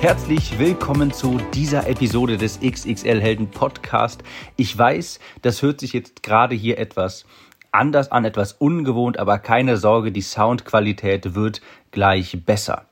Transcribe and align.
Herzlich 0.00 0.58
willkommen 0.58 1.12
zu 1.12 1.38
dieser 1.52 1.86
Episode 1.86 2.38
des 2.38 2.58
XXL 2.60 3.20
Helden 3.20 3.50
Podcast. 3.50 4.22
Ich 4.56 4.76
weiß, 4.76 5.20
das 5.42 5.60
hört 5.60 5.78
sich 5.78 5.92
jetzt 5.92 6.22
gerade 6.22 6.54
hier 6.54 6.78
etwas 6.78 7.26
anders 7.70 8.10
an, 8.10 8.24
etwas 8.24 8.54
ungewohnt, 8.54 9.18
aber 9.18 9.38
keine 9.38 9.76
Sorge, 9.76 10.10
die 10.10 10.22
Soundqualität 10.22 11.34
wird 11.34 11.60
gleich 11.90 12.46
besser. 12.46 12.86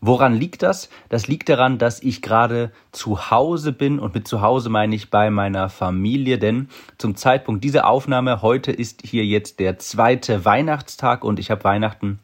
Woran 0.00 0.34
liegt 0.34 0.64
das? 0.64 0.90
Das 1.08 1.28
liegt 1.28 1.48
daran, 1.48 1.78
dass 1.78 2.02
ich 2.02 2.20
gerade 2.20 2.72
zu 2.90 3.30
Hause 3.30 3.70
bin 3.70 4.00
und 4.00 4.16
mit 4.16 4.26
zu 4.26 4.40
Hause 4.40 4.70
meine 4.70 4.96
ich 4.96 5.08
bei 5.08 5.30
meiner 5.30 5.68
Familie, 5.68 6.36
denn 6.40 6.68
zum 6.98 7.14
Zeitpunkt 7.14 7.62
dieser 7.62 7.86
Aufnahme 7.86 8.42
heute 8.42 8.72
ist 8.72 9.02
hier 9.04 9.24
jetzt 9.24 9.60
der 9.60 9.78
zweite 9.78 10.44
Weihnachtstag 10.44 11.22
und 11.22 11.38
ich 11.38 11.52
habe 11.52 11.62
Weihnachten 11.62 12.18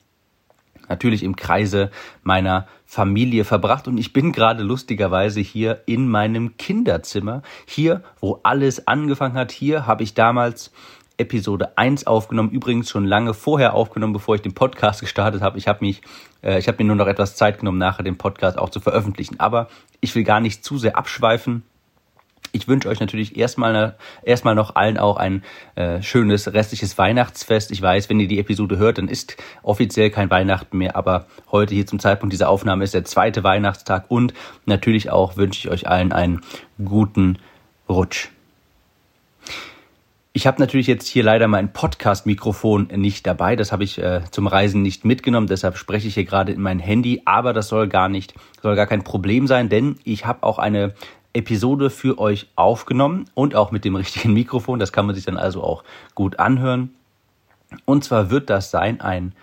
natürlich 0.88 1.22
im 1.22 1.36
Kreise 1.36 1.90
meiner 2.22 2.66
Familie 2.84 3.44
verbracht 3.44 3.88
und 3.88 3.98
ich 3.98 4.12
bin 4.12 4.32
gerade 4.32 4.62
lustigerweise 4.62 5.40
hier 5.40 5.82
in 5.86 6.08
meinem 6.08 6.56
Kinderzimmer, 6.56 7.42
hier, 7.66 8.02
wo 8.20 8.40
alles 8.42 8.86
angefangen 8.86 9.34
hat. 9.34 9.52
Hier 9.52 9.86
habe 9.86 10.02
ich 10.02 10.14
damals 10.14 10.72
Episode 11.18 11.76
1 11.76 12.06
aufgenommen, 12.06 12.50
übrigens 12.50 12.90
schon 12.90 13.04
lange 13.04 13.34
vorher 13.34 13.74
aufgenommen, 13.74 14.12
bevor 14.12 14.34
ich 14.34 14.42
den 14.42 14.54
Podcast 14.54 15.00
gestartet 15.02 15.42
habe. 15.42 15.58
Ich 15.58 15.68
habe 15.68 15.84
mich, 15.84 16.02
äh, 16.42 16.58
ich 16.58 16.68
habe 16.68 16.82
mir 16.82 16.86
nur 16.86 16.96
noch 16.96 17.06
etwas 17.06 17.36
Zeit 17.36 17.58
genommen, 17.58 17.78
nachher 17.78 18.02
den 18.02 18.18
Podcast 18.18 18.58
auch 18.58 18.70
zu 18.70 18.80
veröffentlichen. 18.80 19.40
Aber 19.40 19.68
ich 20.00 20.14
will 20.14 20.24
gar 20.24 20.40
nicht 20.40 20.64
zu 20.64 20.78
sehr 20.78 20.96
abschweifen. 20.96 21.62
Ich 22.56 22.68
wünsche 22.68 22.88
euch 22.88 23.00
natürlich 23.00 23.36
erstmal, 23.36 23.96
erstmal 24.22 24.54
noch 24.54 24.76
allen 24.76 24.96
auch 24.96 25.18
ein 25.18 25.44
äh, 25.74 26.00
schönes 26.00 26.50
restliches 26.54 26.96
Weihnachtsfest. 26.96 27.70
Ich 27.70 27.82
weiß, 27.82 28.08
wenn 28.08 28.18
ihr 28.18 28.28
die 28.28 28.38
Episode 28.38 28.78
hört, 28.78 28.96
dann 28.96 29.08
ist 29.08 29.36
offiziell 29.62 30.08
kein 30.08 30.30
Weihnachten 30.30 30.78
mehr, 30.78 30.96
aber 30.96 31.26
heute 31.52 31.74
hier 31.74 31.86
zum 31.86 31.98
Zeitpunkt 31.98 32.32
dieser 32.32 32.48
Aufnahme 32.48 32.82
ist 32.82 32.94
der 32.94 33.04
zweite 33.04 33.44
Weihnachtstag 33.44 34.06
und 34.08 34.32
natürlich 34.64 35.10
auch 35.10 35.36
wünsche 35.36 35.58
ich 35.60 35.70
euch 35.70 35.86
allen 35.86 36.12
einen 36.12 36.40
guten 36.82 37.38
Rutsch. 37.90 38.30
Ich 40.32 40.46
habe 40.46 40.60
natürlich 40.60 40.86
jetzt 40.86 41.06
hier 41.06 41.24
leider 41.24 41.48
mein 41.48 41.72
Podcast-Mikrofon 41.72 42.88
nicht 42.94 43.26
dabei. 43.26 43.56
Das 43.56 43.72
habe 43.72 43.84
ich 43.84 43.98
äh, 43.98 44.20
zum 44.30 44.46
Reisen 44.46 44.82
nicht 44.82 45.04
mitgenommen. 45.04 45.46
Deshalb 45.46 45.76
spreche 45.76 46.08
ich 46.08 46.14
hier 46.14 46.24
gerade 46.24 46.52
in 46.52 46.60
mein 46.60 46.78
Handy. 46.78 47.22
Aber 47.24 47.54
das 47.54 47.68
soll 47.68 47.88
gar 47.88 48.10
nicht, 48.10 48.34
soll 48.60 48.76
gar 48.76 48.86
kein 48.86 49.02
Problem 49.02 49.46
sein, 49.46 49.70
denn 49.70 49.98
ich 50.04 50.26
habe 50.26 50.42
auch 50.42 50.58
eine 50.58 50.94
Episode 51.36 51.90
für 51.90 52.18
euch 52.18 52.48
aufgenommen 52.56 53.26
und 53.34 53.54
auch 53.54 53.70
mit 53.70 53.84
dem 53.84 53.96
richtigen 53.96 54.32
Mikrofon. 54.34 54.78
Das 54.78 54.92
kann 54.92 55.06
man 55.06 55.14
sich 55.14 55.24
dann 55.24 55.36
also 55.36 55.62
auch 55.62 55.84
gut 56.14 56.38
anhören. 56.38 56.94
Und 57.84 58.04
zwar 58.04 58.30
wird 58.30 58.50
das 58.50 58.70
sein 58.70 59.00
ein, 59.00 59.34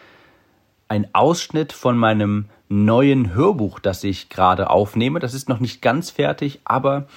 ein 0.87 1.07
Ausschnitt 1.13 1.73
von 1.73 1.97
meinem 1.97 2.45
neuen 2.69 3.33
Hörbuch, 3.33 3.79
das 3.79 4.03
ich 4.03 4.29
gerade 4.29 4.69
aufnehme. 4.69 5.19
Das 5.19 5.33
ist 5.33 5.49
noch 5.49 5.59
nicht 5.59 5.81
ganz 5.81 6.09
fertig, 6.09 6.61
aber 6.65 7.07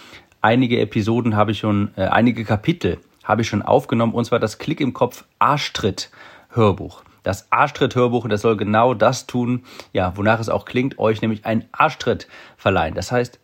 einige 0.40 0.80
Episoden 0.80 1.36
habe 1.36 1.52
ich 1.52 1.58
schon, 1.58 1.90
äh, 1.96 2.02
einige 2.06 2.44
Kapitel 2.44 2.98
habe 3.24 3.42
ich 3.42 3.48
schon 3.48 3.62
aufgenommen. 3.62 4.14
Und 4.14 4.24
zwar 4.24 4.38
das 4.38 4.58
Klick 4.58 4.80
im 4.80 4.92
Kopf 4.92 5.24
Arschtritt 5.38 6.10
Hörbuch. 6.50 7.02
Das 7.22 7.50
Arschtritt-Hörbuch, 7.50 8.28
das 8.28 8.42
soll 8.42 8.56
genau 8.56 8.94
das 8.94 9.26
tun, 9.26 9.64
ja, 9.92 10.16
wonach 10.16 10.38
es 10.38 10.48
auch 10.48 10.64
klingt, 10.64 11.00
euch 11.00 11.22
nämlich 11.22 11.44
einen 11.44 11.64
Arschtritt 11.72 12.28
verleihen. 12.56 12.94
Das 12.94 13.10
heißt, 13.10 13.40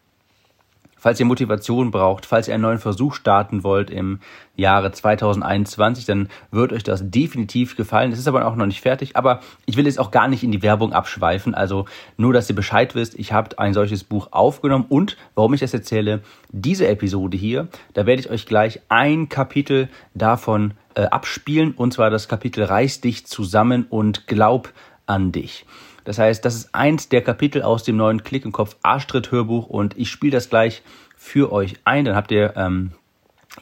Falls 1.02 1.18
ihr 1.18 1.26
Motivation 1.26 1.90
braucht, 1.90 2.26
falls 2.26 2.46
ihr 2.46 2.54
einen 2.54 2.62
neuen 2.62 2.78
Versuch 2.78 3.14
starten 3.14 3.64
wollt 3.64 3.90
im 3.90 4.20
Jahre 4.54 4.92
2021, 4.92 6.04
dann 6.04 6.28
wird 6.52 6.72
euch 6.72 6.84
das 6.84 7.10
definitiv 7.10 7.76
gefallen. 7.76 8.12
Es 8.12 8.20
ist 8.20 8.28
aber 8.28 8.46
auch 8.46 8.54
noch 8.54 8.66
nicht 8.66 8.82
fertig, 8.82 9.16
aber 9.16 9.40
ich 9.66 9.76
will 9.76 9.86
jetzt 9.86 9.98
auch 9.98 10.12
gar 10.12 10.28
nicht 10.28 10.44
in 10.44 10.52
die 10.52 10.62
Werbung 10.62 10.92
abschweifen. 10.92 11.56
Also 11.56 11.86
nur, 12.16 12.32
dass 12.32 12.48
ihr 12.48 12.54
Bescheid 12.54 12.94
wisst, 12.94 13.18
ich 13.18 13.32
habe 13.32 13.58
ein 13.58 13.74
solches 13.74 14.04
Buch 14.04 14.28
aufgenommen 14.30 14.84
und 14.88 15.16
warum 15.34 15.54
ich 15.54 15.60
das 15.60 15.74
erzähle, 15.74 16.20
diese 16.52 16.86
Episode 16.86 17.36
hier, 17.36 17.66
da 17.94 18.06
werde 18.06 18.20
ich 18.20 18.30
euch 18.30 18.46
gleich 18.46 18.80
ein 18.88 19.28
Kapitel 19.28 19.88
davon 20.14 20.74
äh, 20.94 21.02
abspielen 21.02 21.72
und 21.72 21.92
zwar 21.92 22.10
das 22.10 22.28
Kapitel 22.28 22.62
Reiß 22.62 23.00
dich 23.00 23.26
zusammen 23.26 23.86
und 23.90 24.28
glaub 24.28 24.72
an 25.06 25.32
dich. 25.32 25.66
Das 26.04 26.18
heißt, 26.18 26.44
das 26.44 26.54
ist 26.54 26.74
eins 26.74 27.08
der 27.08 27.22
Kapitel 27.22 27.62
aus 27.62 27.84
dem 27.84 27.96
neuen 27.96 28.22
Klick 28.22 28.44
im 28.44 28.52
Kopf 28.52 28.76
Arschtritt-Hörbuch 28.82 29.66
und 29.66 29.96
ich 29.96 30.10
spiele 30.10 30.32
das 30.32 30.50
gleich 30.50 30.82
für 31.16 31.52
euch 31.52 31.76
ein. 31.84 32.04
Dann 32.04 32.16
habt 32.16 32.30
ihr 32.32 32.54
ähm, 32.56 32.92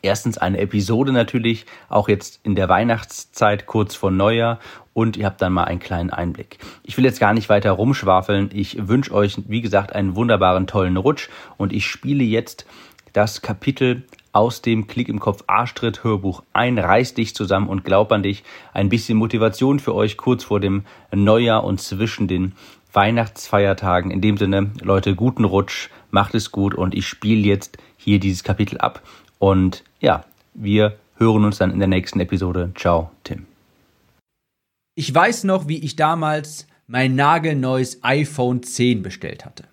erstens 0.03 0.39
eine 0.39 0.59
Episode 0.59 1.13
natürlich, 1.13 1.67
auch 1.89 2.09
jetzt 2.09 2.41
in 2.43 2.55
der 2.55 2.69
Weihnachtszeit 2.69 3.67
kurz 3.67 3.95
vor 3.95 4.11
Neujahr 4.11 4.59
und 4.93 5.17
ihr 5.17 5.27
habt 5.27 5.43
dann 5.43 5.53
mal 5.53 5.65
einen 5.65 5.81
kleinen 5.81 6.11
Einblick. 6.11 6.59
Ich 6.83 6.97
will 6.97 7.05
jetzt 7.05 7.21
gar 7.21 7.35
nicht 7.35 7.49
weiter 7.49 7.73
rumschwafeln. 7.73 8.51
Ich 8.53 8.89
wünsche 8.89 9.13
euch, 9.13 9.37
wie 9.49 9.61
gesagt, 9.61 9.95
einen 9.95 10.17
wunderbaren, 10.17 10.67
tollen 10.67 10.97
Rutsch 10.97 11.29
und 11.57 11.73
ich 11.73 11.87
spiele 11.87 12.25
jetzt 12.25 12.67
das 13.13 13.43
Kapitel 13.43 14.05
aus 14.33 14.63
dem 14.63 14.87
Klick 14.87 15.09
im 15.09 15.21
Kopf 15.21 15.45
Arschtritt 15.47 16.05
Hörbuch 16.05 16.43
ein. 16.53 16.79
Reiß 16.79 17.15
dich 17.15 17.35
zusammen 17.35 17.69
und 17.69 17.85
glaub 17.85 18.13
an 18.13 18.23
dich. 18.23 18.45
Ein 18.73 18.89
bisschen 18.89 19.19
Motivation 19.19 19.79
für 19.79 19.95
euch 19.95 20.17
kurz 20.17 20.45
vor 20.45 20.61
dem 20.61 20.85
Neujahr 21.13 21.65
und 21.65 21.81
zwischen 21.81 22.29
den 22.29 22.53
Weihnachtsfeiertagen. 22.93 24.11
In 24.11 24.21
dem 24.21 24.37
Sinne, 24.37 24.71
Leute, 24.81 25.15
guten 25.15 25.45
Rutsch, 25.45 25.89
macht 26.11 26.35
es 26.35 26.51
gut 26.51 26.75
und 26.75 26.95
ich 26.95 27.07
spiele 27.07 27.47
jetzt 27.47 27.79
hier 27.97 28.19
dieses 28.19 28.45
Kapitel 28.45 28.79
ab. 28.79 29.03
Und 29.39 29.85
ja, 30.01 30.25
wir 30.55 30.97
hören 31.17 31.45
uns 31.45 31.59
dann 31.59 31.71
in 31.71 31.79
der 31.79 31.89
nächsten 31.89 32.21
Episode. 32.21 32.73
Ciao, 32.75 33.11
Tim. 33.25 33.47
Ich 34.95 35.15
weiß 35.15 35.45
noch, 35.45 35.69
wie 35.69 35.79
ich 35.79 35.97
damals 35.97 36.67
mein 36.87 37.15
nagelneues 37.15 38.03
iPhone 38.03 38.63
10 38.63 39.03
bestellt 39.03 39.45
hatte. 39.45 39.65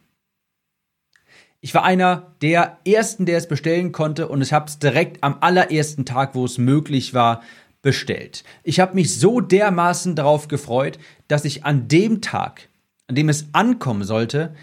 Ich 1.59 1.73
war 1.73 1.84
einer 1.84 2.34
der 2.41 2.78
ersten, 2.85 3.25
der 3.25 3.38
es 3.38 3.47
bestellen 3.47 3.91
konnte 3.91 4.28
und 4.28 4.41
ich 4.41 4.53
habe 4.53 4.68
es 4.68 4.79
direkt 4.79 5.23
am 5.23 5.38
allerersten 5.41 6.06
Tag, 6.06 6.35
wo 6.35 6.45
es 6.45 6.57
möglich 6.57 7.13
war, 7.13 7.41
bestellt. 7.81 8.44
Ich 8.63 8.79
habe 8.79 8.95
mich 8.95 9.18
so 9.19 9.40
dermaßen 9.40 10.16
darauf 10.16 10.47
gefreut, 10.47 11.00
dass 11.28 11.46
ich 11.46 11.66
an 11.66 11.88
dem 11.88 12.22
Tag, 12.22 12.69
an 13.07 13.16
dem 13.16 13.29
es 13.29 13.47
ankommen 13.53 14.03
sollte, 14.03 14.56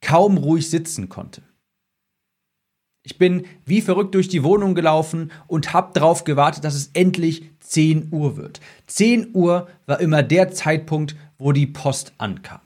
kaum 0.00 0.38
ruhig 0.38 0.70
sitzen 0.70 1.08
konnte. 1.08 1.42
Ich 3.04 3.16
bin 3.16 3.46
wie 3.64 3.80
verrückt 3.80 4.14
durch 4.14 4.28
die 4.28 4.42
Wohnung 4.42 4.74
gelaufen 4.74 5.30
und 5.46 5.72
habe 5.72 5.92
darauf 5.94 6.24
gewartet, 6.24 6.64
dass 6.64 6.74
es 6.74 6.90
endlich 6.92 7.50
10 7.60 8.08
Uhr 8.10 8.36
wird. 8.36 8.60
10 8.86 9.34
Uhr 9.34 9.68
war 9.86 10.00
immer 10.00 10.22
der 10.22 10.50
Zeitpunkt, 10.50 11.16
wo 11.38 11.52
die 11.52 11.66
Post 11.66 12.12
ankam. 12.18 12.60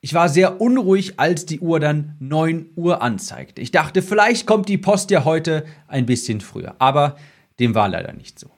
Ich 0.00 0.14
war 0.14 0.28
sehr 0.28 0.60
unruhig, 0.60 1.18
als 1.18 1.44
die 1.44 1.60
Uhr 1.60 1.80
dann 1.80 2.16
9 2.20 2.70
Uhr 2.76 3.02
anzeigte. 3.02 3.60
Ich 3.60 3.72
dachte, 3.72 4.00
vielleicht 4.02 4.46
kommt 4.46 4.68
die 4.68 4.78
Post 4.78 5.10
ja 5.10 5.24
heute 5.24 5.66
ein 5.88 6.06
bisschen 6.06 6.40
früher, 6.40 6.76
aber 6.78 7.16
dem 7.58 7.74
war 7.74 7.88
leider 7.88 8.12
nicht 8.12 8.38
so. 8.38 8.50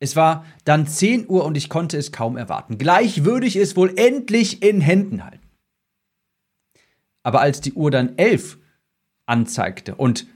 Es 0.00 0.16
war 0.16 0.46
dann 0.64 0.86
10 0.86 1.28
Uhr 1.28 1.44
und 1.44 1.56
ich 1.56 1.68
konnte 1.68 1.98
es 1.98 2.12
kaum 2.12 2.36
erwarten. 2.36 2.78
Gleich 2.78 3.24
würde 3.24 3.46
ich 3.46 3.56
es 3.56 3.76
wohl 3.76 3.92
endlich 3.96 4.62
in 4.62 4.80
Händen 4.80 5.24
halten. 5.24 5.46
Aber 7.22 7.40
als 7.40 7.60
die 7.60 7.72
Uhr 7.74 7.90
dann 7.90 8.16
11 8.16 8.58
anzeigte 9.26 9.94
und 9.94 10.26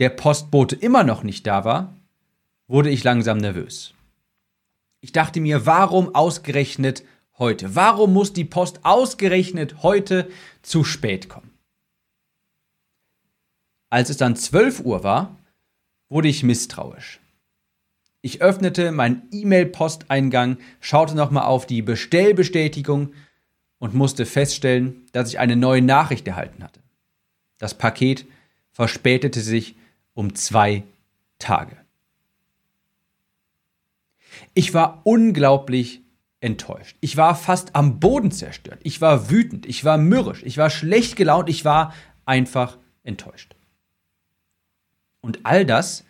der 0.00 0.10
Postbote 0.10 0.76
immer 0.76 1.04
noch 1.04 1.22
nicht 1.22 1.46
da 1.46 1.64
war, 1.64 1.96
wurde 2.66 2.90
ich 2.90 3.04
langsam 3.04 3.38
nervös. 3.38 3.94
Ich 5.00 5.12
dachte 5.12 5.40
mir, 5.40 5.66
warum 5.66 6.14
ausgerechnet 6.14 7.04
heute? 7.42 7.74
Warum 7.74 8.12
muss 8.12 8.32
die 8.32 8.44
Post 8.44 8.84
ausgerechnet 8.84 9.82
heute 9.82 10.30
zu 10.62 10.84
spät 10.84 11.28
kommen? 11.28 11.50
Als 13.90 14.08
es 14.08 14.16
dann 14.16 14.36
12 14.36 14.80
Uhr 14.80 15.04
war, 15.04 15.36
wurde 16.08 16.28
ich 16.28 16.44
misstrauisch. 16.44 17.20
Ich 18.22 18.40
öffnete 18.40 18.92
meinen 18.92 19.28
E-Mail-Posteingang, 19.32 20.58
schaute 20.80 21.16
nochmal 21.16 21.44
auf 21.44 21.66
die 21.66 21.82
Bestellbestätigung 21.82 23.12
und 23.78 23.94
musste 23.94 24.24
feststellen, 24.24 25.06
dass 25.10 25.28
ich 25.28 25.40
eine 25.40 25.56
neue 25.56 25.82
Nachricht 25.82 26.28
erhalten 26.28 26.62
hatte. 26.62 26.80
Das 27.58 27.76
Paket 27.76 28.24
verspätete 28.70 29.40
sich 29.40 29.74
um 30.14 30.36
zwei 30.36 30.84
Tage. 31.40 31.76
Ich 34.54 34.72
war 34.72 35.00
unglaublich 35.02 36.02
enttäuscht. 36.42 36.96
Ich 37.00 37.16
war 37.16 37.34
fast 37.34 37.74
am 37.74 38.00
Boden 38.00 38.30
zerstört. 38.30 38.80
Ich 38.82 39.00
war 39.00 39.30
wütend. 39.30 39.64
Ich 39.66 39.84
war 39.84 39.96
mürrisch. 39.96 40.42
Ich 40.42 40.58
war 40.58 40.70
schlecht 40.70 41.16
gelaunt. 41.16 41.48
Ich 41.48 41.64
war 41.64 41.94
einfach 42.24 42.78
enttäuscht. 43.04 43.54
Und 45.20 45.40
all 45.44 45.64
das, 45.64 46.04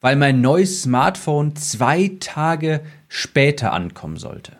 weil 0.00 0.16
mein 0.16 0.40
neues 0.40 0.82
Smartphone 0.82 1.56
zwei 1.56 2.16
Tage 2.20 2.82
später 3.08 3.72
ankommen 3.72 4.16
sollte. 4.16 4.56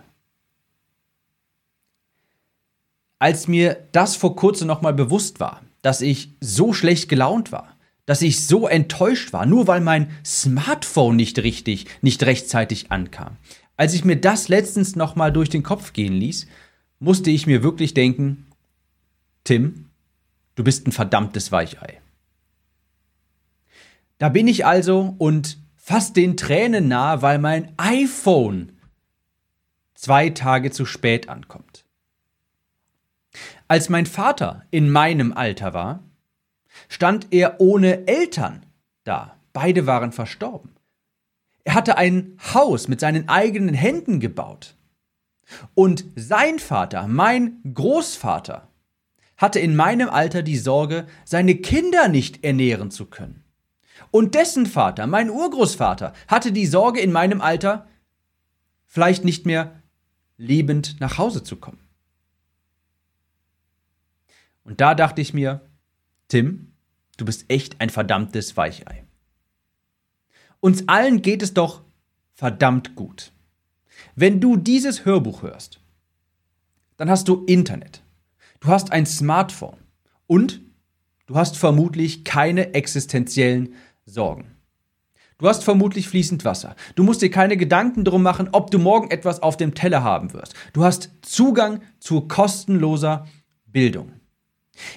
Als 3.18 3.48
mir 3.48 3.86
das 3.92 4.16
vor 4.16 4.34
kurzem 4.34 4.66
nochmal 4.66 4.94
bewusst 4.94 5.40
war, 5.40 5.62
dass 5.82 6.00
ich 6.00 6.30
so 6.40 6.72
schlecht 6.72 7.08
gelaunt 7.08 7.52
war, 7.52 7.76
dass 8.06 8.22
ich 8.22 8.44
so 8.44 8.66
enttäuscht 8.66 9.32
war, 9.32 9.46
nur 9.46 9.66
weil 9.66 9.80
mein 9.80 10.10
Smartphone 10.24 11.16
nicht 11.16 11.38
richtig, 11.38 11.86
nicht 12.02 12.22
rechtzeitig 12.24 12.90
ankam. 12.90 13.36
Als 13.80 13.94
ich 13.94 14.04
mir 14.04 14.20
das 14.20 14.48
letztens 14.48 14.94
nochmal 14.94 15.32
durch 15.32 15.48
den 15.48 15.62
Kopf 15.62 15.94
gehen 15.94 16.12
ließ, 16.12 16.46
musste 16.98 17.30
ich 17.30 17.46
mir 17.46 17.62
wirklich 17.62 17.94
denken, 17.94 18.46
Tim, 19.42 19.88
du 20.54 20.62
bist 20.62 20.86
ein 20.86 20.92
verdammtes 20.92 21.50
Weichei. 21.50 21.98
Da 24.18 24.28
bin 24.28 24.48
ich 24.48 24.66
also 24.66 25.14
und 25.16 25.56
fast 25.76 26.16
den 26.16 26.36
Tränen 26.36 26.88
nahe, 26.88 27.22
weil 27.22 27.38
mein 27.38 27.72
iPhone 27.78 28.72
zwei 29.94 30.28
Tage 30.28 30.70
zu 30.70 30.84
spät 30.84 31.30
ankommt. 31.30 31.86
Als 33.66 33.88
mein 33.88 34.04
Vater 34.04 34.66
in 34.70 34.90
meinem 34.90 35.32
Alter 35.32 35.72
war, 35.72 36.04
stand 36.90 37.28
er 37.30 37.62
ohne 37.62 38.06
Eltern 38.06 38.66
da. 39.04 39.38
Beide 39.54 39.86
waren 39.86 40.12
verstorben. 40.12 40.76
Er 41.64 41.74
hatte 41.74 41.98
ein 41.98 42.36
Haus 42.54 42.88
mit 42.88 43.00
seinen 43.00 43.28
eigenen 43.28 43.74
Händen 43.74 44.20
gebaut. 44.20 44.76
Und 45.74 46.04
sein 46.16 46.58
Vater, 46.58 47.06
mein 47.06 47.60
Großvater, 47.74 48.68
hatte 49.36 49.58
in 49.58 49.74
meinem 49.74 50.08
Alter 50.08 50.42
die 50.42 50.58
Sorge, 50.58 51.06
seine 51.24 51.56
Kinder 51.56 52.08
nicht 52.08 52.44
ernähren 52.44 52.90
zu 52.90 53.06
können. 53.06 53.42
Und 54.10 54.34
dessen 54.34 54.66
Vater, 54.66 55.06
mein 55.06 55.30
Urgroßvater, 55.30 56.12
hatte 56.28 56.52
die 56.52 56.66
Sorge 56.66 57.00
in 57.00 57.12
meinem 57.12 57.40
Alter, 57.40 57.88
vielleicht 58.86 59.24
nicht 59.24 59.46
mehr 59.46 59.82
lebend 60.36 61.00
nach 61.00 61.18
Hause 61.18 61.42
zu 61.42 61.56
kommen. 61.56 61.80
Und 64.64 64.80
da 64.80 64.94
dachte 64.94 65.20
ich 65.20 65.34
mir, 65.34 65.68
Tim, 66.28 66.72
du 67.16 67.24
bist 67.24 67.46
echt 67.48 67.80
ein 67.80 67.90
verdammtes 67.90 68.56
Weichei. 68.56 69.04
Uns 70.60 70.88
allen 70.88 71.22
geht 71.22 71.42
es 71.42 71.54
doch 71.54 71.82
verdammt 72.34 72.94
gut. 72.94 73.32
Wenn 74.14 74.40
du 74.40 74.56
dieses 74.56 75.04
Hörbuch 75.04 75.42
hörst, 75.42 75.80
dann 76.96 77.10
hast 77.10 77.28
du 77.28 77.44
Internet, 77.46 78.02
du 78.60 78.68
hast 78.68 78.92
ein 78.92 79.06
Smartphone 79.06 79.78
und 80.26 80.60
du 81.26 81.34
hast 81.34 81.56
vermutlich 81.56 82.24
keine 82.24 82.74
existenziellen 82.74 83.74
Sorgen. 84.04 84.56
Du 85.38 85.48
hast 85.48 85.64
vermutlich 85.64 86.06
fließend 86.06 86.44
Wasser. 86.44 86.76
Du 86.96 87.02
musst 87.02 87.22
dir 87.22 87.30
keine 87.30 87.56
Gedanken 87.56 88.04
darum 88.04 88.22
machen, 88.22 88.50
ob 88.52 88.70
du 88.70 88.78
morgen 88.78 89.10
etwas 89.10 89.42
auf 89.42 89.56
dem 89.56 89.74
Teller 89.74 90.02
haben 90.02 90.34
wirst. 90.34 90.52
Du 90.74 90.84
hast 90.84 91.10
Zugang 91.22 91.80
zu 91.98 92.20
kostenloser 92.28 93.26
Bildung. 93.64 94.12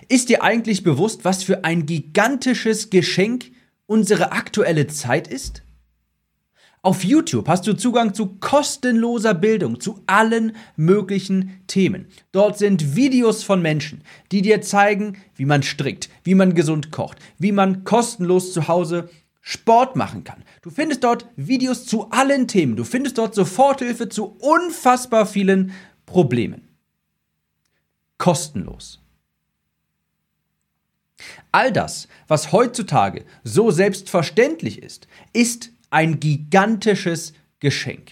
Ist 0.09 0.27
dir 0.27 0.44
eigentlich 0.44 0.83
bewusst, 0.83 1.24
was 1.24 1.44
für 1.44 1.63
ein 1.63 1.86
gigantisches 1.86 2.89
Geschenk 2.89 3.52
unsere 3.85 4.31
aktuelle 4.31 4.88
Zeit 4.88 5.27
ist? 5.27 5.63
Auf 6.81 7.06
YouTube 7.06 7.47
hast 7.47 7.65
du 7.65 7.77
Zugang 7.77 8.13
zu 8.13 8.35
kostenloser 8.41 9.33
Bildung, 9.33 9.80
zu 9.80 10.01
allen 10.06 10.53
möglichen 10.75 11.62
Themen. 11.65 12.07
Dort 12.33 12.57
sind 12.57 12.97
Videos 12.97 13.41
von 13.41 13.62
Menschen, 13.62 14.03
die 14.33 14.41
dir 14.41 14.62
zeigen, 14.62 15.18
wie 15.35 15.45
man 15.45 15.63
strickt, 15.63 16.09
wie 16.25 16.35
man 16.35 16.56
gesund 16.56 16.91
kocht, 16.91 17.19
wie 17.38 17.53
man 17.53 17.85
kostenlos 17.85 18.51
zu 18.51 18.68
Hause 18.68 19.09
Sport 19.39 19.95
machen 19.95 20.24
kann. 20.24 20.44
Du 20.62 20.69
findest 20.69 21.03
dort 21.03 21.25
Videos 21.35 21.85
zu 21.85 22.09
allen 22.12 22.47
Themen. 22.47 22.77
Du 22.77 22.85
findest 22.85 23.18
dort 23.18 23.35
Soforthilfe 23.35 24.09
zu 24.09 24.38
unfassbar 24.39 25.25
vielen 25.25 25.71
Problemen. 26.06 26.69
Kostenlos. 28.18 29.02
All 31.51 31.71
das, 31.71 32.07
was 32.27 32.51
heutzutage 32.51 33.25
so 33.43 33.71
selbstverständlich 33.71 34.81
ist, 34.81 35.07
ist 35.33 35.71
ein 35.89 36.19
gigantisches 36.19 37.33
Geschenk. 37.59 38.11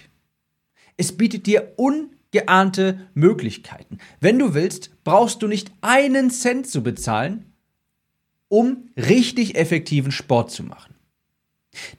Es 0.98 1.12
bietet 1.18 1.48
dir 1.48 1.74
ungeahnte 1.78 3.08
Möglichkeiten. 3.14 3.98
Wenn 4.20 4.38
du 4.38 4.54
willst, 4.54 4.92
brauchst 5.04 5.42
du 5.42 5.48
nicht 5.48 5.72
einen 5.82 6.30
Cent 6.30 6.68
zu 6.68 6.84
bezahlen, 6.84 7.52
um 8.48 8.90
richtig 8.96 9.56
effektiven 9.56 10.12
Sport 10.12 10.52
zu 10.52 10.64
machen. 10.64 10.96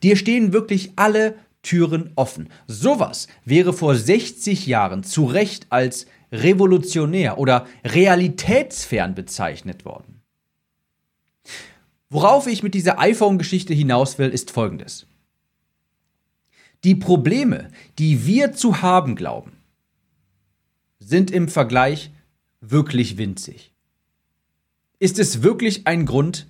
Dir 0.03 0.17
stehen 0.17 0.53
wirklich 0.53 0.93
alle 0.97 1.37
Türen 1.63 2.13
offen. 2.15 2.49
Sowas 2.67 3.29
wäre 3.45 3.73
vor 3.73 3.95
60 3.95 4.67
Jahren 4.67 5.03
zu 5.03 5.25
Recht 5.25 5.67
als 5.71 6.07
revolutionär 6.31 7.39
oder 7.39 7.67
realitätsfern 7.85 9.15
bezeichnet 9.15 9.85
worden. 9.85 10.12
Worauf 12.13 12.47
ich 12.47 12.63
mit 12.63 12.75
dieser 12.75 12.99
iPhone-Geschichte 12.99 13.73
hinaus 13.73 14.19
will, 14.19 14.29
ist 14.29 14.51
folgendes. 14.51 15.07
Die 16.85 16.95
Probleme, 16.95 17.71
die 17.99 18.27
wir 18.27 18.53
zu 18.53 18.83
haben 18.83 19.17
glauben, 19.17 19.53
sind 20.99 21.31
im 21.31 21.49
Vergleich 21.49 22.11
wirklich 22.61 23.17
winzig. 23.17 23.73
Ist 24.99 25.19
es 25.19 25.43
wirklich 25.43 25.87
ein 25.87 26.05
Grund, 26.05 26.47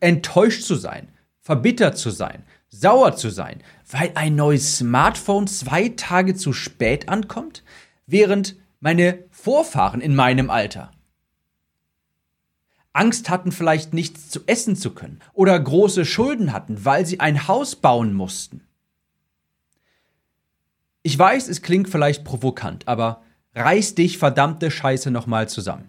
enttäuscht 0.00 0.64
zu 0.64 0.74
sein, 0.74 1.08
verbittert 1.40 1.96
zu 1.96 2.10
sein, 2.10 2.42
sauer 2.68 3.16
zu 3.16 3.30
sein, 3.30 3.62
weil 3.90 4.12
ein 4.14 4.36
neues 4.36 4.76
Smartphone 4.76 5.46
zwei 5.46 5.88
Tage 5.88 6.34
zu 6.34 6.52
spät 6.52 7.08
ankommt, 7.08 7.64
während 8.06 8.56
meine 8.80 9.24
Vorfahren 9.30 10.02
in 10.02 10.14
meinem 10.14 10.50
Alter 10.50 10.90
Angst 12.96 13.30
hatten, 13.30 13.52
vielleicht 13.52 13.92
nichts 13.94 14.30
zu 14.30 14.40
essen 14.46 14.76
zu 14.76 14.90
können 14.90 15.20
oder 15.32 15.58
große 15.58 16.04
Schulden 16.04 16.52
hatten, 16.52 16.84
weil 16.84 17.06
sie 17.06 17.20
ein 17.20 17.46
Haus 17.48 17.76
bauen 17.76 18.14
mussten. 18.14 18.62
Ich 21.02 21.16
weiß, 21.18 21.48
es 21.48 21.62
klingt 21.62 21.88
vielleicht 21.88 22.24
provokant, 22.24 22.88
aber 22.88 23.22
reiß 23.54 23.94
dich 23.94 24.18
verdammte 24.18 24.70
Scheiße 24.70 25.10
nochmal 25.10 25.48
zusammen. 25.48 25.88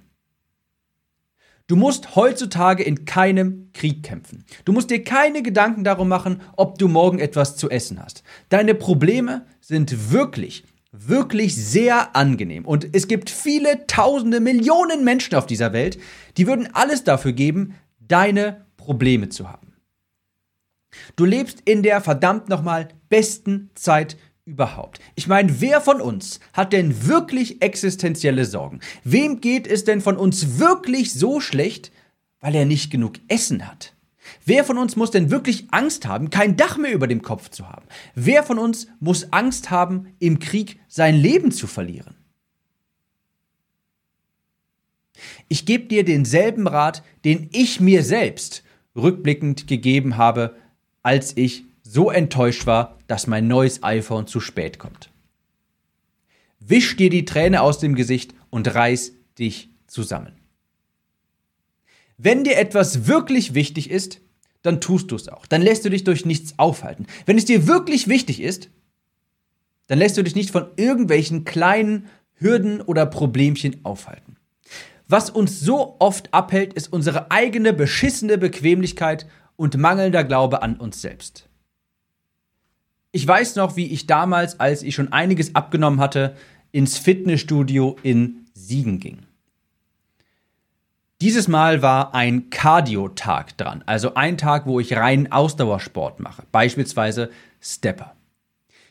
Du 1.68 1.76
musst 1.76 2.16
heutzutage 2.16 2.84
in 2.84 3.04
keinem 3.04 3.72
Krieg 3.74 4.02
kämpfen. 4.02 4.46
Du 4.64 4.72
musst 4.72 4.90
dir 4.90 5.04
keine 5.04 5.44
Gedanken 5.44 5.84
darum 5.84 6.08
machen, 6.08 6.42
ob 6.56 6.78
du 6.78 6.88
morgen 6.88 7.20
etwas 7.20 7.58
zu 7.58 7.70
essen 7.70 8.02
hast. 8.02 8.24
Deine 8.48 8.74
Probleme 8.74 9.46
sind 9.60 10.12
wirklich, 10.12 10.64
wirklich 11.06 11.56
sehr 11.56 12.16
angenehm. 12.16 12.66
Und 12.66 12.88
es 12.94 13.08
gibt 13.08 13.30
viele 13.30 13.86
tausende, 13.88 14.40
Millionen 14.40 15.04
Menschen 15.04 15.36
auf 15.36 15.46
dieser 15.46 15.74
Welt, 15.74 16.00
die 16.38 16.48
würden 16.48 16.70
alles 16.74 17.04
dafür 17.04 17.34
geben, 17.34 17.76
deine 18.00 18.66
Probleme 18.78 19.30
zu 19.30 19.50
haben. 19.50 19.74
Du 21.16 21.26
lebst 21.26 21.62
in 21.66 21.84
der 21.84 22.02
verdammt 22.02 22.50
nochmal 22.50 22.88
besten 23.10 23.70
Zeit 23.76 24.18
überhaupt? 24.48 25.00
Ich 25.16 25.28
meine, 25.28 25.60
wer 25.62 25.82
von 25.82 26.02
uns 26.02 26.40
hat 26.54 26.74
denn 26.74 27.06
wirklich 27.06 27.62
existenzielle 27.62 28.46
Sorgen? 28.46 28.80
Wem 29.04 29.42
geht 29.42 29.68
es 29.68 29.84
denn 29.84 30.02
von 30.02 30.18
uns 30.18 30.58
wirklich 30.58 31.14
so 31.14 31.40
schlecht, 31.42 31.92
weil 32.40 32.56
er 32.56 32.66
nicht 32.66 32.90
genug 32.90 33.16
Essen 33.28 33.68
hat? 33.68 33.97
Wer 34.48 34.64
von 34.64 34.78
uns 34.78 34.96
muss 34.96 35.12
denn 35.12 35.30
wirklich 35.30 35.68
Angst 35.72 36.08
haben, 36.08 36.30
kein 36.30 36.56
Dach 36.56 36.78
mehr 36.78 36.94
über 36.94 37.08
dem 37.08 37.22
Kopf 37.22 37.50
zu 37.50 37.68
haben? 37.68 37.86
Wer 38.16 38.44
von 38.44 38.60
uns 38.60 38.88
muss 39.02 39.34
Angst 39.34 39.72
haben, 39.72 40.16
im 40.20 40.40
Krieg 40.40 40.80
sein 40.88 41.16
Leben 41.16 41.52
zu 41.52 41.68
verlieren? 41.68 42.16
Ich 45.50 45.66
gebe 45.66 45.88
dir 45.88 46.06
denselben 46.06 46.66
Rat, 46.66 47.04
den 47.26 47.50
ich 47.52 47.82
mir 47.82 48.04
selbst 48.04 48.64
rückblickend 48.96 49.68
gegeben 49.68 50.16
habe, 50.16 50.56
als 51.04 51.36
ich 51.36 51.66
so 51.84 52.10
enttäuscht 52.10 52.66
war, 52.66 52.98
dass 53.08 53.28
mein 53.28 53.50
neues 53.50 53.84
iPhone 53.84 54.28
zu 54.28 54.40
spät 54.40 54.80
kommt. 54.80 55.12
Wisch 56.62 56.96
dir 56.96 57.10
die 57.10 57.26
Träne 57.26 57.62
aus 57.62 57.80
dem 57.80 57.96
Gesicht 57.96 58.34
und 58.50 58.74
reiß 58.74 59.12
dich 59.40 59.72
zusammen. 59.88 60.32
Wenn 62.18 62.46
dir 62.46 62.58
etwas 62.58 63.08
wirklich 63.08 63.54
wichtig 63.54 63.90
ist, 63.90 64.22
dann 64.68 64.82
tust 64.82 65.12
du 65.12 65.16
es 65.16 65.30
auch. 65.30 65.46
Dann 65.46 65.62
lässt 65.62 65.86
du 65.86 65.90
dich 65.90 66.04
durch 66.04 66.26
nichts 66.26 66.54
aufhalten. 66.58 67.08
Wenn 67.26 67.38
es 67.38 67.46
dir 67.46 67.68
wirklich 67.68 68.08
wichtig 68.08 68.42
ist, 68.42 68.70
dann 69.88 69.98
lässt 69.98 70.18
du 70.18 70.24
dich 70.24 70.36
nicht 70.36 70.52
von 70.52 70.68
irgendwelchen 70.76 71.46
kleinen 71.46 72.08
Hürden 72.36 72.82
oder 72.82 73.06
Problemchen 73.06 73.80
aufhalten. 73.84 74.36
Was 75.08 75.30
uns 75.30 75.62
so 75.62 75.96
oft 76.00 76.34
abhält, 76.34 76.74
ist 76.74 76.92
unsere 76.92 77.32
eigene 77.32 77.72
beschissene 77.72 78.38
Bequemlichkeit 78.38 79.26
und 79.56 79.78
mangelnder 79.78 80.26
Glaube 80.26 80.62
an 80.62 80.76
uns 80.76 81.02
selbst. 81.02 81.48
Ich 83.14 83.26
weiß 83.26 83.56
noch, 83.56 83.78
wie 83.78 83.88
ich 83.88 84.06
damals, 84.06 84.60
als 84.60 84.84
ich 84.84 84.94
schon 84.94 85.14
einiges 85.14 85.56
abgenommen 85.56 86.02
hatte, 86.02 86.36
ins 86.74 86.98
Fitnessstudio 86.98 87.96
in 88.04 88.46
Siegen 88.54 89.00
ging. 89.00 89.27
Dieses 91.20 91.48
Mal 91.48 91.82
war 91.82 92.14
ein 92.14 92.52
Cardio-Tag 92.52 93.58
dran, 93.58 93.84
also 93.88 94.14
ein 94.14 94.38
Tag, 94.38 94.68
wo 94.68 94.80
ich 94.80 94.96
rein 94.96 95.32
Ausdauersport 95.32 96.20
mache, 96.20 96.44
beispielsweise 96.52 97.32
Stepper. 97.60 98.16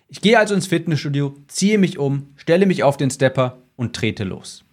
Ich 0.09 0.21
gehe 0.21 0.37
also 0.37 0.53
ins 0.53 0.67
Fitnessstudio, 0.67 1.37
ziehe 1.47 1.79
mich 1.79 1.99
um, 1.99 2.33
stelle 2.35 2.67
mich 2.67 2.83
auf 2.83 2.97
den 2.97 3.13
Stepper 3.13 3.59
und 3.77 3.95
trete 3.95 4.25
los. 4.25 4.65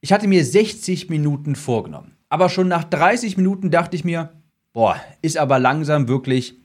Ich 0.00 0.12
hatte 0.12 0.26
mir 0.26 0.44
60 0.44 1.08
Minuten 1.08 1.54
vorgenommen, 1.54 2.16
aber 2.28 2.48
schon 2.48 2.66
nach 2.66 2.82
30 2.82 3.36
Minuten 3.36 3.70
dachte 3.70 3.94
ich 3.94 4.04
mir, 4.04 4.32
boah, 4.72 4.96
ist 5.22 5.36
aber 5.36 5.60
langsam 5.60 6.08
wirklich 6.08 6.56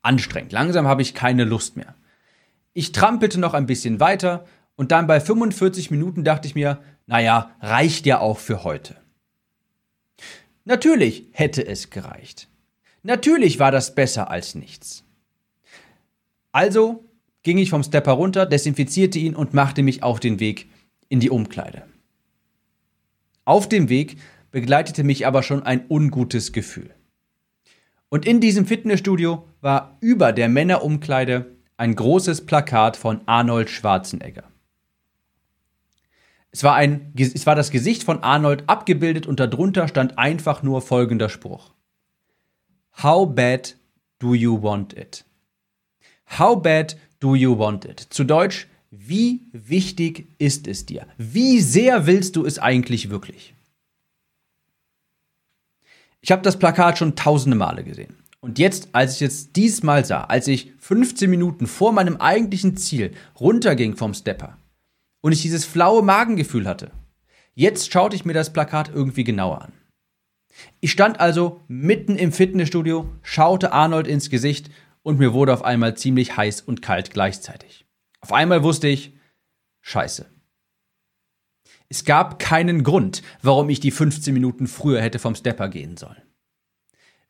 anstrengend. 0.00 0.52
Langsam 0.52 0.88
habe 0.88 1.02
ich 1.02 1.12
keine 1.12 1.44
Lust 1.44 1.76
mehr. 1.76 1.94
Ich 2.72 2.92
trampelte 2.92 3.38
noch 3.38 3.52
ein 3.52 3.66
bisschen 3.66 4.00
weiter 4.00 4.46
und 4.76 4.92
dann 4.92 5.06
bei 5.06 5.20
45 5.20 5.90
Minuten 5.90 6.24
dachte 6.24 6.48
ich 6.48 6.54
mir, 6.54 6.80
naja, 7.06 7.54
reicht 7.60 8.06
ja 8.06 8.20
auch 8.20 8.38
für 8.38 8.64
heute. 8.64 8.96
Natürlich 10.64 11.26
hätte 11.32 11.66
es 11.66 11.90
gereicht. 11.90 12.48
Natürlich 13.02 13.58
war 13.58 13.70
das 13.70 13.94
besser 13.94 14.30
als 14.30 14.54
nichts. 14.54 15.04
Also 16.52 17.04
ging 17.42 17.58
ich 17.58 17.68
vom 17.68 17.82
Stepper 17.82 18.12
runter, 18.12 18.46
desinfizierte 18.46 19.18
ihn 19.18 19.36
und 19.36 19.52
machte 19.52 19.82
mich 19.82 20.02
auf 20.02 20.20
den 20.20 20.40
Weg 20.40 20.70
in 21.08 21.20
die 21.20 21.30
Umkleide. 21.30 21.82
Auf 23.44 23.68
dem 23.68 23.90
Weg 23.90 24.16
begleitete 24.50 25.04
mich 25.04 25.26
aber 25.26 25.42
schon 25.42 25.62
ein 25.62 25.84
ungutes 25.88 26.52
Gefühl. 26.52 26.94
Und 28.08 28.24
in 28.24 28.40
diesem 28.40 28.66
Fitnessstudio 28.66 29.46
war 29.60 29.98
über 30.00 30.32
der 30.32 30.48
Männerumkleide 30.48 31.56
ein 31.76 31.94
großes 31.94 32.46
Plakat 32.46 32.96
von 32.96 33.20
Arnold 33.26 33.68
Schwarzenegger. 33.68 34.44
Es 36.54 36.62
war, 36.62 36.76
ein, 36.76 37.12
es 37.18 37.46
war 37.46 37.56
das 37.56 37.72
Gesicht 37.72 38.04
von 38.04 38.22
Arnold 38.22 38.68
abgebildet 38.68 39.26
und 39.26 39.40
darunter 39.40 39.88
stand 39.88 40.18
einfach 40.18 40.62
nur 40.62 40.82
folgender 40.82 41.28
Spruch. 41.28 41.72
How 43.02 43.28
bad 43.28 43.74
do 44.20 44.34
you 44.36 44.62
want 44.62 44.92
it? 44.92 45.24
How 46.38 46.54
bad 46.62 46.96
do 47.18 47.34
you 47.34 47.58
want 47.58 47.86
it? 47.86 48.06
Zu 48.08 48.22
Deutsch, 48.22 48.68
wie 48.92 49.48
wichtig 49.50 50.28
ist 50.38 50.68
es 50.68 50.86
dir? 50.86 51.08
Wie 51.18 51.60
sehr 51.60 52.06
willst 52.06 52.36
du 52.36 52.46
es 52.46 52.60
eigentlich 52.60 53.10
wirklich? 53.10 53.52
Ich 56.20 56.30
habe 56.30 56.42
das 56.42 56.56
Plakat 56.56 56.98
schon 56.98 57.16
tausende 57.16 57.56
Male 57.56 57.82
gesehen. 57.82 58.14
Und 58.38 58.60
jetzt, 58.60 58.90
als 58.92 59.16
ich 59.16 59.22
es 59.22 59.52
diesmal 59.52 60.04
sah, 60.04 60.22
als 60.22 60.46
ich 60.46 60.70
15 60.78 61.28
Minuten 61.28 61.66
vor 61.66 61.90
meinem 61.90 62.18
eigentlichen 62.18 62.76
Ziel 62.76 63.12
runterging 63.40 63.96
vom 63.96 64.14
Stepper, 64.14 64.56
und 65.24 65.32
ich 65.32 65.40
dieses 65.40 65.64
flaue 65.64 66.02
Magengefühl 66.02 66.68
hatte. 66.68 66.90
Jetzt 67.54 67.90
schaute 67.90 68.14
ich 68.14 68.26
mir 68.26 68.34
das 68.34 68.52
Plakat 68.52 68.90
irgendwie 68.90 69.24
genauer 69.24 69.62
an. 69.62 69.72
Ich 70.80 70.92
stand 70.92 71.18
also 71.18 71.62
mitten 71.66 72.16
im 72.16 72.30
Fitnessstudio, 72.30 73.08
schaute 73.22 73.72
Arnold 73.72 74.06
ins 74.06 74.28
Gesicht 74.28 74.70
und 75.02 75.18
mir 75.18 75.32
wurde 75.32 75.54
auf 75.54 75.64
einmal 75.64 75.96
ziemlich 75.96 76.36
heiß 76.36 76.60
und 76.60 76.82
kalt 76.82 77.10
gleichzeitig. 77.10 77.86
Auf 78.20 78.34
einmal 78.34 78.62
wusste 78.62 78.88
ich, 78.88 79.14
scheiße. 79.80 80.26
Es 81.88 82.04
gab 82.04 82.38
keinen 82.38 82.84
Grund, 82.84 83.22
warum 83.40 83.70
ich 83.70 83.80
die 83.80 83.92
15 83.92 84.34
Minuten 84.34 84.66
früher 84.66 85.00
hätte 85.00 85.18
vom 85.18 85.34
Stepper 85.34 85.70
gehen 85.70 85.96
sollen. 85.96 86.20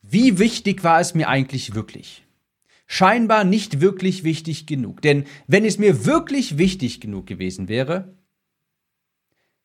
Wie 0.02 0.40
wichtig 0.40 0.82
war 0.82 0.98
es 0.98 1.14
mir 1.14 1.28
eigentlich 1.28 1.76
wirklich? 1.76 2.23
Scheinbar 2.86 3.44
nicht 3.44 3.80
wirklich 3.80 4.24
wichtig 4.24 4.66
genug. 4.66 5.02
Denn 5.02 5.24
wenn 5.46 5.64
es 5.64 5.78
mir 5.78 6.04
wirklich 6.04 6.58
wichtig 6.58 7.00
genug 7.00 7.26
gewesen 7.26 7.68
wäre, 7.68 8.16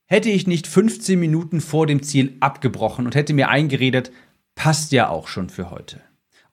hätte 0.06 0.30
ich 0.30 0.48
nicht 0.48 0.68
15 0.68 1.20
Minuten 1.20 1.62
vor 1.62 1.86
dem 1.86 2.02
Ziel 2.02 2.38
abgebrochen 2.40 3.06
und 3.06 3.16
hätte 3.16 3.34
mir 3.34 3.50
eingeredet, 3.50 4.12
passt 4.56 4.92
ja 4.92 5.10
auch 5.10 5.28
schon 5.28 5.50
für 5.50 5.70
heute. 5.70 6.02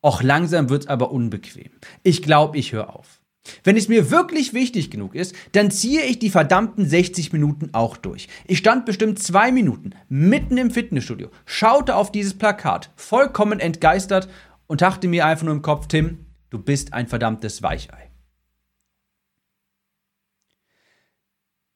Och 0.02 0.22
langsam 0.22 0.68
wird's 0.68 0.86
aber 0.86 1.10
unbequem. 1.10 1.70
Ich 2.02 2.22
glaube, 2.22 2.58
ich 2.58 2.72
höre 2.72 2.94
auf. 2.94 3.20
Wenn 3.64 3.76
es 3.76 3.88
mir 3.88 4.10
wirklich 4.10 4.52
wichtig 4.52 4.90
genug 4.90 5.14
ist, 5.14 5.34
dann 5.52 5.70
ziehe 5.70 6.02
ich 6.02 6.18
die 6.18 6.30
verdammten 6.30 6.86
60 6.86 7.32
Minuten 7.32 7.70
auch 7.72 7.96
durch. 7.96 8.28
Ich 8.46 8.58
stand 8.58 8.86
bestimmt 8.86 9.20
zwei 9.20 9.52
Minuten 9.52 9.90
mitten 10.08 10.58
im 10.58 10.70
Fitnessstudio, 10.70 11.30
schaute 11.44 11.94
auf 11.94 12.12
dieses 12.12 12.34
Plakat, 12.34 12.90
vollkommen 12.96 13.60
entgeistert 13.60 14.28
und 14.66 14.82
dachte 14.82 15.08
mir 15.08 15.26
einfach 15.26 15.44
nur 15.44 15.54
im 15.54 15.62
Kopf, 15.62 15.86
Tim, 15.86 16.25
Du 16.50 16.58
bist 16.58 16.92
ein 16.92 17.08
verdammtes 17.08 17.62
Weichei. 17.62 18.10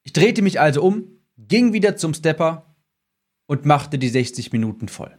Ich 0.03 0.13
drehte 0.13 0.43
mich 0.43 0.61
also 0.61 0.83
um, 0.83 1.21
ging 1.37 1.73
wieder 1.73 1.97
zum 1.97 2.15
Stepper 2.15 2.75
und 3.47 3.65
machte 3.65 3.99
die 3.99 4.09
60 4.09 4.53
Minuten 4.53 4.89
voll. 4.89 5.17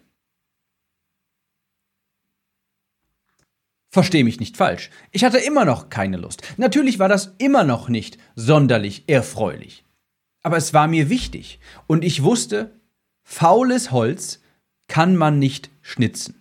Versteh 3.89 4.23
mich 4.23 4.39
nicht 4.39 4.55
falsch. 4.55 4.89
Ich 5.11 5.25
hatte 5.25 5.37
immer 5.37 5.65
noch 5.65 5.89
keine 5.89 6.15
Lust. 6.15 6.41
Natürlich 6.57 6.97
war 6.97 7.09
das 7.09 7.35
immer 7.39 7.65
noch 7.65 7.89
nicht 7.89 8.17
sonderlich 8.35 9.03
erfreulich. 9.07 9.83
Aber 10.43 10.55
es 10.55 10.73
war 10.73 10.87
mir 10.87 11.09
wichtig. 11.09 11.59
Und 11.87 12.05
ich 12.05 12.23
wusste, 12.23 12.79
faules 13.23 13.91
Holz 13.91 14.41
kann 14.87 15.17
man 15.17 15.39
nicht 15.39 15.69
schnitzen. 15.81 16.40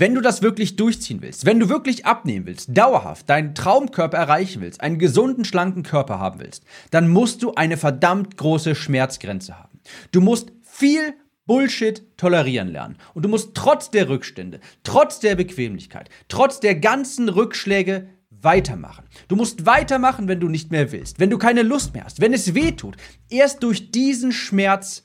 Wenn 0.00 0.14
du 0.14 0.22
das 0.22 0.40
wirklich 0.40 0.76
durchziehen 0.76 1.20
willst, 1.20 1.44
wenn 1.44 1.60
du 1.60 1.68
wirklich 1.68 2.06
abnehmen 2.06 2.46
willst, 2.46 2.74
dauerhaft 2.74 3.28
deinen 3.28 3.54
Traumkörper 3.54 4.16
erreichen 4.16 4.62
willst, 4.62 4.80
einen 4.80 4.98
gesunden, 4.98 5.44
schlanken 5.44 5.82
Körper 5.82 6.18
haben 6.18 6.40
willst, 6.40 6.64
dann 6.90 7.10
musst 7.10 7.42
du 7.42 7.52
eine 7.54 7.76
verdammt 7.76 8.38
große 8.38 8.74
Schmerzgrenze 8.74 9.58
haben. 9.58 9.78
Du 10.10 10.22
musst 10.22 10.52
viel 10.62 11.12
Bullshit 11.44 12.02
tolerieren 12.16 12.68
lernen. 12.68 12.96
Und 13.12 13.26
du 13.26 13.28
musst 13.28 13.54
trotz 13.54 13.90
der 13.90 14.08
Rückstände, 14.08 14.60
trotz 14.84 15.20
der 15.20 15.34
Bequemlichkeit, 15.34 16.08
trotz 16.28 16.60
der 16.60 16.76
ganzen 16.76 17.28
Rückschläge 17.28 18.08
weitermachen. 18.30 19.04
Du 19.28 19.36
musst 19.36 19.66
weitermachen, 19.66 20.28
wenn 20.28 20.40
du 20.40 20.48
nicht 20.48 20.70
mehr 20.70 20.92
willst, 20.92 21.20
wenn 21.20 21.28
du 21.28 21.36
keine 21.36 21.62
Lust 21.62 21.92
mehr 21.92 22.04
hast, 22.04 22.22
wenn 22.22 22.32
es 22.32 22.54
weh 22.54 22.72
tut. 22.72 22.96
Erst 23.28 23.62
durch 23.62 23.90
diesen 23.90 24.32
Schmerz 24.32 25.04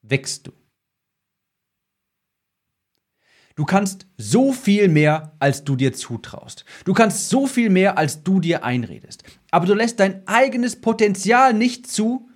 wächst 0.00 0.46
du. 0.46 0.52
Du 3.60 3.66
kannst 3.66 4.06
so 4.16 4.54
viel 4.54 4.88
mehr, 4.88 5.36
als 5.38 5.64
du 5.64 5.76
dir 5.76 5.92
zutraust. 5.92 6.64
Du 6.86 6.94
kannst 6.94 7.28
so 7.28 7.46
viel 7.46 7.68
mehr, 7.68 7.98
als 7.98 8.22
du 8.22 8.40
dir 8.40 8.64
einredest. 8.64 9.22
Aber 9.50 9.66
du 9.66 9.74
lässt 9.74 10.00
dein 10.00 10.26
eigenes 10.26 10.80
Potenzial 10.80 11.52
nicht 11.52 11.86
zu, 11.86 12.30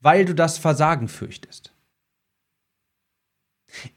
weil 0.00 0.24
du 0.24 0.34
das 0.34 0.56
Versagen 0.56 1.08
fürchtest. 1.08 1.74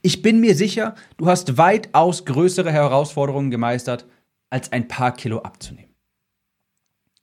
Ich 0.02 0.22
bin 0.22 0.42
mir 0.42 0.56
sicher, 0.56 0.96
du 1.16 1.28
hast 1.28 1.58
weitaus 1.58 2.26
größere 2.26 2.74
Herausforderungen 2.74 3.50
gemeistert, 3.50 4.06
als 4.50 4.74
ein 4.74 4.90
paar 4.90 5.14
Kilo 5.14 5.40
abzunehmen. 5.40 5.96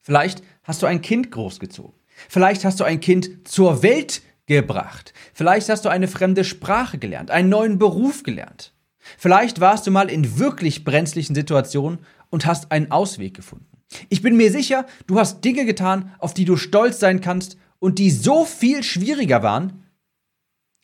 Vielleicht 0.01 0.43
hast 0.63 0.81
du 0.81 0.87
ein 0.87 1.03
Kind 1.03 1.31
großgezogen. 1.31 2.01
Vielleicht 2.31 2.65
hast 2.65 2.81
du 2.81 2.85
ein 2.85 3.01
Kind 3.01 3.47
zur 3.47 3.83
Welt 3.83 4.23
gebracht. 4.47 5.13
Vielleicht 5.35 5.69
hast 5.69 5.85
du 5.85 5.91
eine 5.91 6.09
fremde 6.09 6.45
Sprache 6.45 6.97
gelernt, 6.97 7.31
einen 7.31 7.51
neuen 7.51 7.79
Beruf 7.79 8.23
gelernt. 8.23 8.73
Vielleicht 9.19 9.61
warst 9.61 9.87
du 9.87 9.91
mal 9.91 10.11
in 10.11 10.39
wirklich 10.39 10.85
brenzlichen 10.85 11.35
Situationen 11.35 12.01
und 12.31 12.47
hast 12.47 12.71
einen 12.71 12.91
Ausweg 12.91 13.35
gefunden. 13.35 13.67
Ich 14.09 14.23
bin 14.23 14.37
mir 14.37 14.53
sicher, 14.53 14.87
du 15.07 15.19
hast 15.19 15.45
Dinge 15.45 15.65
getan, 15.65 16.15
auf 16.19 16.35
die 16.35 16.45
du 16.45 16.57
stolz 16.57 17.01
sein 17.01 17.21
kannst 17.21 17.57
und 17.79 17.99
die 17.99 18.11
so 18.11 18.45
viel 18.45 18.83
schwieriger 18.83 19.43
waren, 19.43 19.85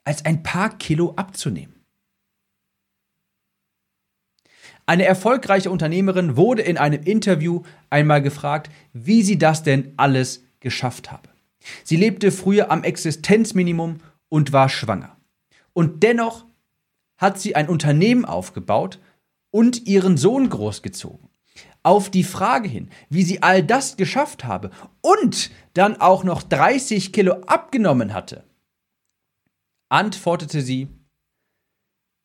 als 0.04 0.25
ein 0.25 0.42
paar 0.42 0.76
Kilo 0.78 1.14
abzunehmen. 1.16 1.75
Eine 4.87 5.04
erfolgreiche 5.04 5.70
Unternehmerin 5.70 6.37
wurde 6.37 6.62
in 6.62 6.78
einem 6.78 7.02
Interview 7.02 7.62
einmal 7.90 8.23
gefragt, 8.23 8.70
wie 8.92 9.23
sie 9.23 9.37
das 9.37 9.64
denn 9.64 9.92
alles 9.96 10.44
geschafft 10.61 11.11
habe. 11.11 11.28
Sie 11.82 11.96
lebte 11.96 12.30
früher 12.30 12.70
am 12.70 12.85
Existenzminimum 12.85 13.99
und 14.28 14.52
war 14.52 14.68
schwanger. 14.68 15.16
Und 15.73 16.04
dennoch 16.04 16.46
hat 17.16 17.38
sie 17.40 17.56
ein 17.56 17.68
Unternehmen 17.68 18.25
aufgebaut 18.25 18.99
und 19.50 19.87
ihren 19.87 20.16
Sohn 20.16 20.49
großgezogen. 20.49 21.28
Auf 21.82 22.11
die 22.11 22.25
Frage 22.25 22.68
hin, 22.68 22.90
wie 23.08 23.23
sie 23.23 23.42
all 23.42 23.62
das 23.62 23.96
geschafft 23.96 24.44
habe 24.44 24.70
und 25.00 25.50
dann 25.75 26.00
auch 26.00 26.25
noch 26.25 26.42
30 26.42 27.12
Kilo 27.12 27.35
abgenommen 27.46 28.12
hatte, 28.12 28.44
antwortete 29.88 30.62
sie, 30.62 30.88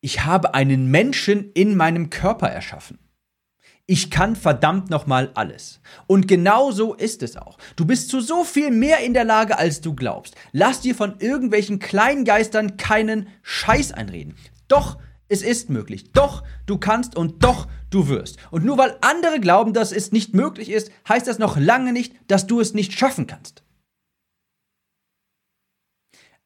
ich 0.02 0.26
habe 0.26 0.56
einen 0.56 0.88
Menschen 0.90 1.52
in 1.54 1.76
meinem 1.76 2.10
Körper 2.10 2.50
erschaffen. 2.50 2.98
Ich 3.86 4.10
kann 4.10 4.36
verdammt 4.36 4.90
nochmal 4.90 5.32
alles. 5.36 5.82
Und 6.08 6.28
genau 6.28 6.72
so 6.72 6.94
ist 6.94 7.24
es 7.24 7.36
auch. 7.36 7.58
Du 7.76 7.86
bist 7.86 8.10
zu 8.10 8.22
so 8.22 8.44
viel 8.44 8.72
mehr 8.72 9.00
in 9.00 9.14
der 9.14 9.26
Lage, 9.26 9.58
als 9.58 9.82
du 9.82 9.94
glaubst. 9.94 10.36
Lass 10.54 10.82
dir 10.82 10.96
von 10.96 11.20
irgendwelchen 11.20 11.80
Kleingeistern 11.80 12.78
keinen 12.78 13.28
Scheiß 13.42 13.92
einreden. 13.92 14.36
Doch, 14.72 14.98
es 15.28 15.42
ist 15.42 15.70
möglich. 15.70 16.14
Doch, 16.14 16.44
du 16.66 16.78
kannst 16.78 17.18
und 17.18 17.44
doch, 17.44 17.68
du 17.90 18.08
wirst. 18.08 18.38
Und 18.52 18.64
nur 18.64 18.78
weil 18.78 18.98
andere 19.02 19.42
glauben, 19.42 19.74
dass 19.74 19.92
es 19.92 20.14
nicht 20.14 20.34
möglich 20.34 20.70
ist, 20.70 20.92
heißt 21.10 21.28
das 21.28 21.40
noch 21.40 21.58
lange 21.58 21.92
nicht, 21.92 22.16
dass 22.28 22.48
du 22.48 22.62
es 22.62 22.74
nicht 22.74 22.94
schaffen 22.94 23.28
kannst. 23.28 23.64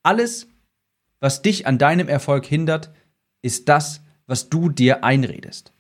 Alles, 0.02 0.48
was 1.20 1.44
dich 1.44 1.68
an 1.68 1.78
deinem 1.78 2.08
Erfolg 2.08 2.46
hindert, 2.46 2.92
ist 3.44 3.70
das, 3.70 4.02
was 4.26 4.50
du 4.50 4.70
dir 4.70 5.04
einredest. 5.04 5.72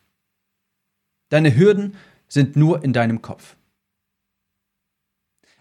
Deine 1.30 1.56
Hürden 1.56 1.96
sind 2.28 2.56
nur 2.56 2.84
in 2.84 2.94
deinem 2.94 3.24
Kopf. 3.24 3.56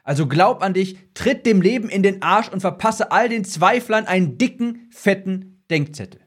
Also 0.03 0.27
glaub 0.27 0.63
an 0.63 0.75
dich, 0.75 0.99
tritt 1.15 1.47
dem 1.47 1.63
Leben 1.63 1.89
in 1.89 2.03
den 2.03 2.21
Arsch 2.21 2.49
und 2.51 2.61
verpasse 2.61 3.11
all 3.11 3.31
den 3.31 3.47
Zweiflern 3.47 4.05
einen 4.05 4.37
dicken, 4.37 4.87
fetten 4.91 5.65
Denkzettel. 5.71 6.24